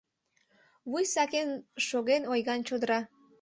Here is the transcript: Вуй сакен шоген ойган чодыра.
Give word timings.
Вуй 0.91 1.05
сакен 1.13 1.49
шоген 1.87 2.23
ойган 2.31 2.59
чодыра. 2.67 2.99